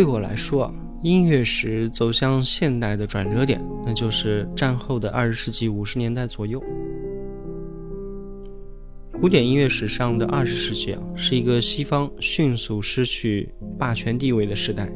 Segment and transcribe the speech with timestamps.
[0.00, 0.72] 对我来说啊，
[1.02, 6.58] 音乐史走向现代的转折点，那就是战后的二十世纪五十年代左右。
[9.12, 14.90] 古典音乐史上的二十世纪啊，是一个西方迅速失去霸权地位的时代，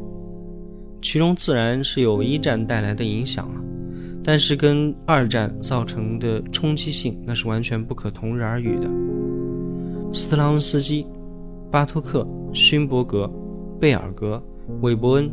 [1.03, 3.61] 其中自然是有一战带来的影响啊，
[4.25, 8.89] 但是跟二战造成的冲击性那是完全不可同日而语的。
[10.15, 11.07] 斯特拉文斯基、
[11.71, 13.31] 巴托克、勋伯格、
[13.79, 14.43] 贝尔格。
[14.81, 15.31] 韦伯恩、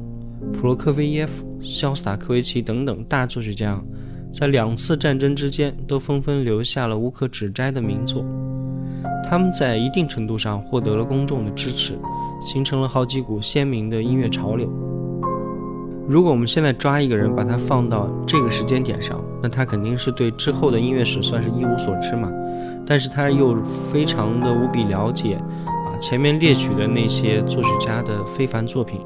[0.53, 3.81] 普罗科菲耶夫、肖斯塔科维奇等等大作曲家，
[4.33, 8.25] 在两次战争之间都纷纷留下了无可指摘的名作。
[9.29, 11.97] 他们在一定程度上获得了公众的支持，
[12.41, 14.69] 形成了好几股鲜明的音乐潮流。
[16.09, 22.29] 如果我们现在抓一个人，把他放到这个时间点上，那他肯定是对之后的音乐史算是一无所知嘛。
[22.85, 28.99] 但是他又非常的无比了解啊，前面列举的那些作曲家的非凡作品。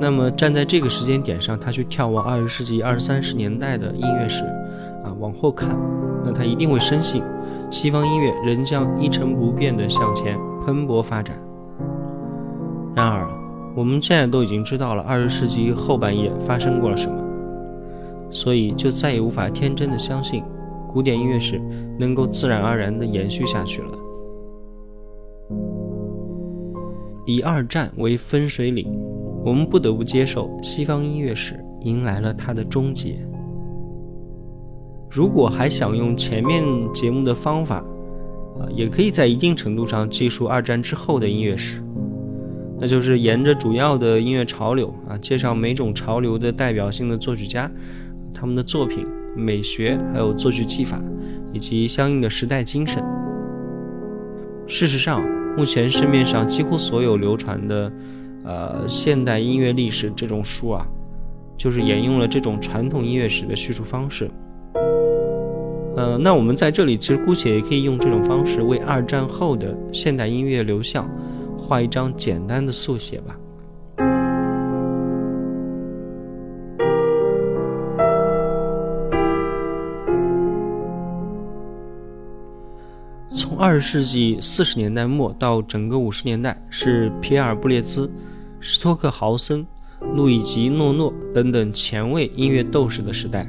[0.00, 4.42] 那么站在这个时间点上，他去眺望二十世纪二三十年代的音乐史，
[5.04, 5.68] 啊，往后看，
[6.24, 7.22] 那他一定会深信，
[7.70, 11.36] 西方音乐仍将一成不变地向前蓬勃发展。
[12.94, 13.28] 然而，
[13.76, 17.22] 我们现在都已经知道了二十世纪后半叶发生过了什么，
[18.30, 20.42] 所以就再也无法天真的相信，
[20.88, 21.60] 古典音乐史
[21.98, 23.88] 能够自然而然地延续下去了。
[27.26, 28.86] 以二战为分水岭，
[29.44, 33.18] 我们不得不接受西方音乐史迎来了它的终结。
[35.10, 36.62] 如果还想用前面
[36.94, 41.82] 节目的方法，啊，也可以在一定程度上记述二战之后的音乐史，
[42.78, 47.70] 那就是沿着主要的音乐潮流啊，介绍每种潮流的代表性的作曲家，
[48.32, 51.02] 他们的作品、美学，还有作曲技法，
[51.52, 53.02] 以及相应的时代精神。
[54.68, 55.20] 事实上，
[55.56, 57.90] 目前市面上几乎所有流传的，
[58.44, 60.86] 呃，现代音乐历史这种书啊，
[61.56, 64.30] 就是沿用了这种传统音乐史的叙述方式。
[65.96, 71.08] 呃，那我们在这里其实姑且也可以用这种方式为二战后的现代音乐流向
[71.58, 73.36] 画一张简单的速写吧。
[83.62, 88.10] 二十世纪四十年代末到整个五十年代，是皮埃尔·布列兹、
[88.58, 89.66] 施托克豪森、
[90.14, 93.46] 路易吉·诺诺等等前卫音乐斗士的时代。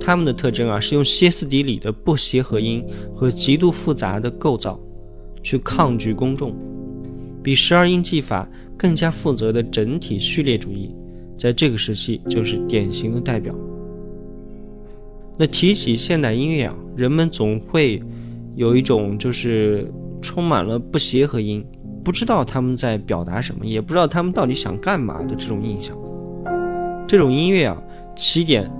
[0.00, 4.78] 他们的特征啊，是用歇斯底里的不协和音和极度复杂的构造，
[5.42, 6.54] 去抗拒公众。
[7.42, 10.94] 比十二音技法更加负责的整体序列主义，
[11.36, 13.52] 在这个时期就是典型的代表。
[15.36, 18.00] 那提起现代音乐啊，人们总会
[18.54, 19.90] 有一种就是
[20.20, 21.64] 充满了不协和音，
[22.04, 25.96] 不知道他们在表达什么，也不知道他们到底想干嘛的这种印象。
[27.06, 27.76] 这种音乐啊，
[28.14, 28.70] 起点。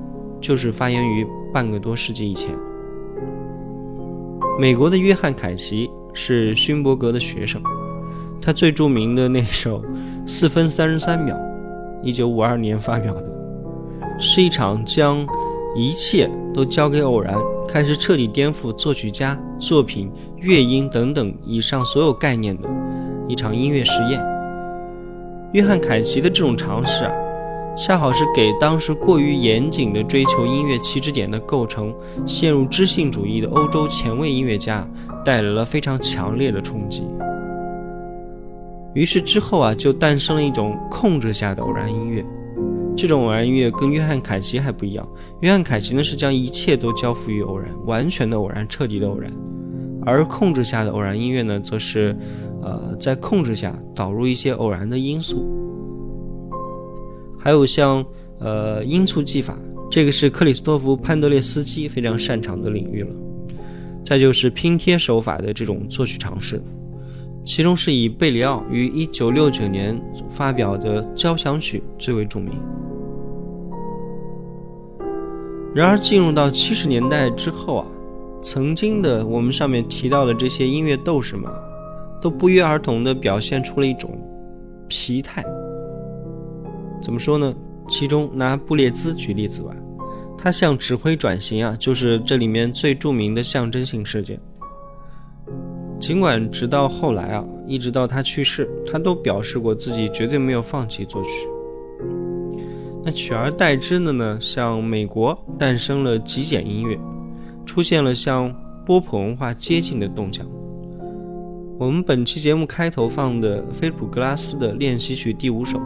[0.40, 2.54] 就是发源于半个多世纪以前。
[4.60, 7.62] 美国的约翰·凯奇是勋伯格的学生，
[8.42, 9.80] 他最著名的那首
[10.26, 11.34] 《四分三十三秒》，
[12.02, 13.24] 一九五二年发表的，
[14.20, 15.26] 是一场将
[15.74, 17.34] 一切都交给偶然，
[17.68, 22.68] 开始彻底颠覆作曲家、作品、乐音等等以上所有概念的
[23.28, 24.20] 一场音乐实验。
[25.52, 27.12] 约翰·凯奇的这种尝试啊。
[27.76, 31.92] 恰好是给当时过于严谨的追求音乐起止点的构成、
[32.24, 34.88] 陷入知性主义的欧洲前卫音乐家
[35.24, 37.04] 带来了非常强烈的冲击。
[38.94, 42.24] 于是之后啊，就诞生了一种控制下的偶然音乐。
[42.96, 45.08] 这种偶然音乐跟约翰·凯奇还不一样。
[45.40, 49.30] 约翰·凯奇呢是将一切都交付于偶然，完全的偶然，彻底的偶然；
[50.04, 52.16] 而控制下的偶然音乐呢，则是，
[52.62, 55.44] 呃，在控制下导入一些偶然的因素。
[57.38, 58.04] 还有像
[58.38, 59.58] 呃音促技法，
[59.90, 63.10] 这个是克里斯托弗潘德列斯基非常擅长的领域了。
[64.04, 66.62] 再就是拼贴手法的这种作曲尝试，
[67.44, 72.52] 其中是以贝里奥于1969年发表的交响曲最为著名。
[75.74, 77.86] 然而进入到70年代之后啊，
[78.40, 81.50] 曾经的我们上面提到的这些音乐斗士们，
[82.20, 84.10] 都不约而同地表现出了一种
[84.88, 85.44] 疲态。
[87.02, 87.54] 怎么说呢？
[87.88, 89.74] 其中拿布列兹举例子吧，
[90.38, 94.40] 他向指挥转型啊，就是这里面最著名的象征性事件。
[96.06, 101.30] 尽管直到后来啊，一直到他去世，他都表示过自己绝对没有放弃作曲。
[103.02, 107.00] 那取而代之的呢，像美国诞生了极简音乐，
[107.64, 108.54] 出现了像
[108.84, 110.46] 波普文化接近的动向。
[111.78, 115.80] 我们本期节目开头放的菲普格拉斯的练习曲第五首。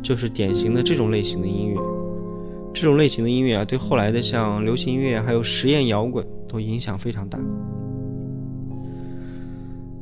[0.00, 1.78] 就是典型的这种类型的音乐，
[2.72, 7.38] 这种类型的音乐啊，对后来的像流行音乐还有实验摇滚都影响非常大。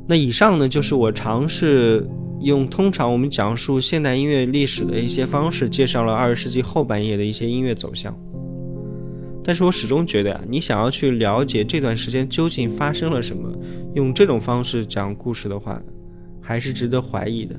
[0.07, 2.07] 那以上呢，就是我尝试
[2.39, 8.17] 用通常我们讲述现代音乐历史的一些方式，介绍了二十世纪后半叶的一些音乐走向。
[9.43, 13.51] 但是我始终觉得呀，你想要去了解这段时间究竟发生了什么，
[13.95, 15.81] 用这种方式讲故事的话，
[16.41, 17.55] 还是值得怀疑的。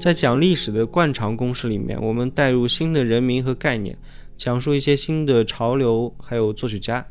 [0.00, 3.96] 在讲历史的惯常公式里面，我们带入新的人名和概念，
[4.36, 7.06] 讲述一些新的潮流，还有作曲家，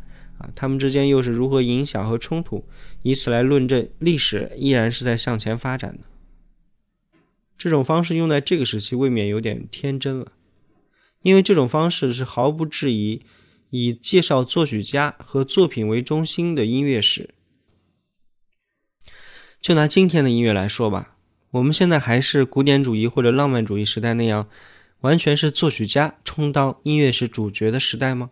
[0.56, 2.66] 他们之间又是如何影响和冲突，
[3.02, 6.04] 以此来论证历史依然是在向前发展的。
[7.58, 10.34] 这种方式用在这个时期未免有点天真了，
[11.22, 13.22] 因为这种方式是毫不质疑
[13.70, 17.30] 以介绍作曲家和作品为中心的音乐史。
[19.62, 21.16] 就拿今天的音乐来说吧。
[21.52, 24.50] 我们现在还是古典主义或者浪漫主义时代那样，
[25.02, 28.32] 完全是作曲家充当音乐史主角的时代吗？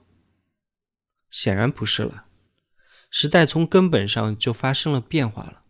[1.31, 2.25] 显然不是了，
[3.09, 5.63] 时代从根本上就发生了变化了。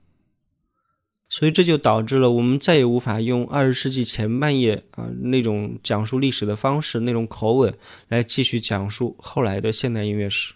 [1.29, 7.73] 所以这就导致了我们再也无法用二十世纪前半叶啊那种讲述历史的方式、那种口吻
[8.09, 10.55] 来继续讲述后来的现代音乐史。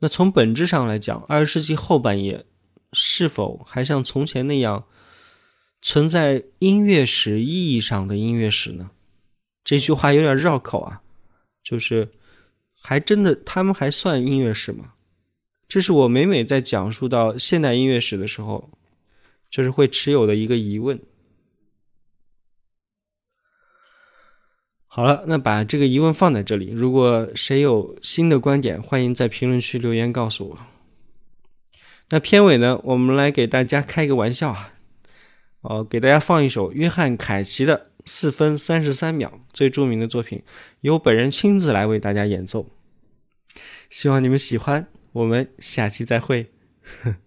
[0.00, 2.44] 那从本质上来讲，二十世纪后半叶。
[2.92, 4.86] 是否还像从前那样
[5.82, 8.90] 存在音乐史意义上的音乐史呢？
[9.64, 11.02] 这句话有点绕口啊，
[11.62, 12.12] 就是
[12.80, 14.92] 还真的他们还算音乐史吗？
[15.68, 18.70] 这是我每每在讲述到现代音乐史的时候，
[19.50, 21.00] 就是会持有的一个疑问。
[24.86, 26.70] 好了，那把这个疑问放在这里。
[26.70, 30.58] 如果谁有新的观点，欢迎在评论区留言告诉我。
[32.10, 34.72] 那片尾呢，我们来给大家开个玩笑啊，
[35.62, 40.42] 哦，给大家放一首约翰凯奇的四分三十三秒最著名的作品，
[40.80, 42.70] 由本人亲自来为大家演奏。
[43.90, 46.50] 希望你们喜欢，我们下期再会。